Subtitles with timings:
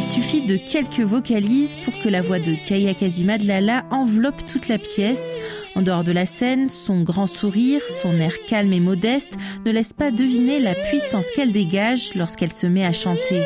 [0.00, 4.68] Il suffit de quelques vocalises pour que la voix de Kaya Kazima Lala enveloppe toute
[4.68, 5.36] la pièce.
[5.74, 9.92] En dehors de la scène, son grand sourire, son air calme et modeste ne laissent
[9.92, 13.42] pas deviner la puissance qu'elle dégage lorsqu'elle se met à chanter.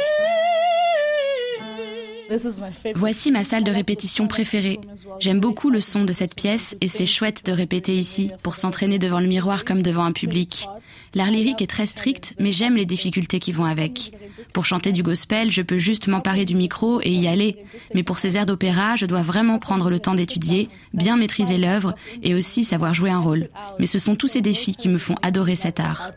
[2.95, 4.81] Voici ma salle de répétition préférée.
[5.19, 8.99] J'aime beaucoup le son de cette pièce et c'est chouette de répéter ici pour s'entraîner
[8.99, 10.67] devant le miroir comme devant un public.
[11.15, 14.13] L'art lyrique est très strict, mais j'aime les difficultés qui vont avec.
[14.55, 17.57] Pour chanter du gospel, je peux juste m'emparer du micro et y aller.
[17.95, 21.95] Mais pour ces airs d'opéra, je dois vraiment prendre le temps d'étudier, bien maîtriser l'œuvre
[22.23, 23.49] et aussi savoir jouer un rôle.
[23.79, 26.13] Mais ce sont tous ces défis qui me font adorer cet art.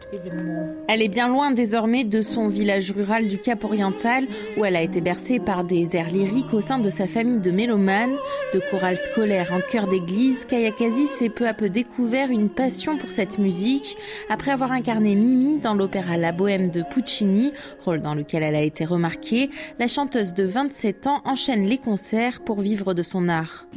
[0.88, 4.82] Elle est bien loin désormais de son village rural du Cap Oriental où elle a
[4.82, 8.16] été bercée par des airs lyriques au sein de sa famille de mélomanes,
[8.54, 10.46] de chorales scolaires en chœur d'église.
[10.46, 13.98] Kayakazi s'est peu à peu découvert une passion pour cette musique
[14.30, 17.52] après avoir incarné Mimi dans l'opéra La Bohème de Puccini,
[17.84, 19.50] rôle dans lequel elle a été remarquée.
[19.80, 23.68] La chanteuse de 27 ans enchaîne les concerts pour vivre de son art.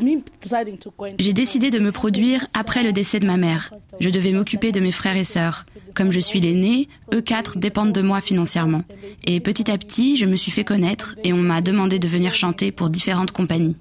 [1.18, 3.72] J'ai décidé de me produire après le décès de ma mère.
[4.00, 5.64] Je devais m'occuper de mes frères et sœurs.
[5.94, 8.82] Comme je suis l'aîné, eux quatre dépendent de moi financièrement.
[9.24, 12.17] Et petit à petit, je me suis fait connaître et on m'a demandé de venir
[12.32, 13.76] chanter pour différentes compagnies.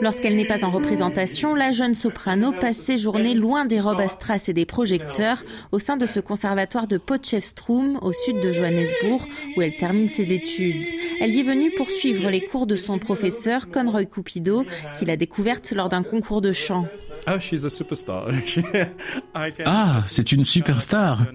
[0.00, 4.08] Lorsqu'elle n'est pas en représentation, la jeune soprano passe ses journées loin des robes à
[4.08, 5.42] strass et des projecteurs
[5.72, 9.22] au sein de ce conservatoire de Potchefstroom, au sud de Johannesburg,
[9.56, 10.86] où elle termine ses études.
[11.20, 14.64] Elle y est venue pour suivre les cours de son professeur, Conroy Cupido,
[14.98, 16.86] qu'il a découverte lors d'un concours de chant.
[17.26, 17.38] Ah,
[20.06, 21.26] c'est une superstar.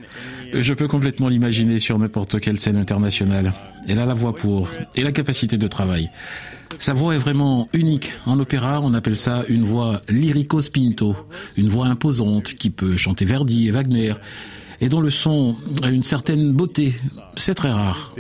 [0.54, 3.54] Je peux complètement l'imaginer sur n'importe quelle scène internationale.
[3.88, 6.10] Elle a la voix pour et la capacité de travail.
[6.78, 8.14] Sa voix est vraiment unique.
[8.26, 11.16] En opéra, on appelle ça une voix lyrico-spinto,
[11.58, 14.14] une voix imposante qui peut chanter Verdi et Wagner
[14.82, 16.94] et dont le son a une certaine beauté.
[17.36, 18.14] C'est très rare.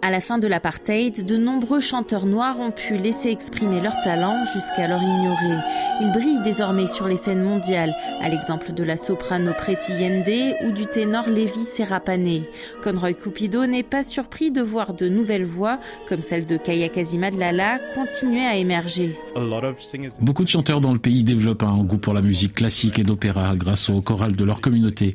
[0.00, 4.44] À la fin de l'apartheid, de nombreux chanteurs noirs ont pu laisser exprimer leur talent
[4.44, 5.60] jusqu'alors ignoré.
[6.00, 10.70] Ils brillent désormais sur les scènes mondiales, à l'exemple de la soprano Preti Yende ou
[10.70, 12.44] du ténor Levi Serapane.
[12.80, 17.30] Conroy Cupido n'est pas surpris de voir de nouvelles voix, comme celle de Kaya Kazima
[17.30, 19.18] Lala, continuer à émerger.
[20.20, 23.56] Beaucoup de chanteurs dans le pays développent un goût pour la musique classique et d'opéra
[23.56, 25.12] grâce au choral de leur communauté.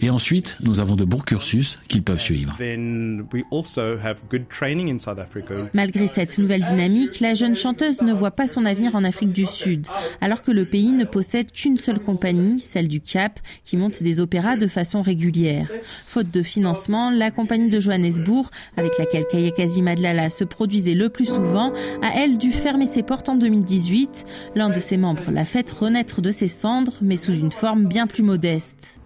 [0.00, 2.56] Et ensuite, nous avons de bons cursus qu'ils peuvent suivre.
[5.72, 9.46] Malgré cette nouvelle dynamique, la jeune chanteuse ne voit pas son avenir en Afrique du
[9.46, 9.86] Sud,
[10.20, 14.20] alors que le pays ne possède qu'une seule compagnie, celle du Cap, qui monte des
[14.20, 15.68] opéras de façon régulière.
[15.84, 21.26] Faute de financement, la compagnie de Johannesburg, avec laquelle Kayakazi Madlala se produisait le plus
[21.26, 24.24] souvent, a elle dû fermer ses portes en 2018.
[24.54, 28.06] L'un de ses membres l'a fait renaître de ses cendres, mais sous une forme bien
[28.06, 28.98] plus modeste.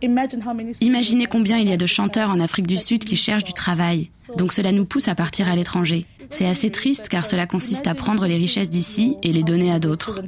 [0.83, 4.11] Imaginez combien il y a de chanteurs en Afrique du Sud qui cherchent du travail.
[4.39, 6.07] Donc cela nous pousse à partir à l'étranger.
[6.31, 9.81] C'est assez triste car cela consiste à prendre les richesses d'ici et les donner à
[9.81, 10.23] d'autres.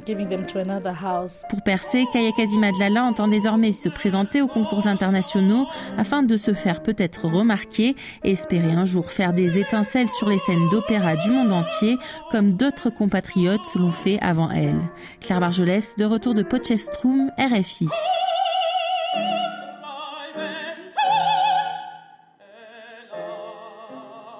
[1.49, 5.65] Pour percer, Kayakazi Madlala entend désormais se présenter aux concours internationaux
[5.97, 10.37] afin de se faire peut-être remarquer et espérer un jour faire des étincelles sur les
[10.37, 11.97] scènes d'opéra du monde entier
[12.29, 14.81] comme d'autres compatriotes l'ont fait avant elle.
[15.21, 17.87] Claire Barjolès, de retour de Potchefstroom, RFI.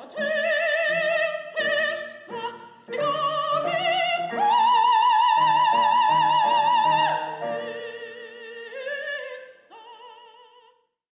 [0.10, 0.43] Vater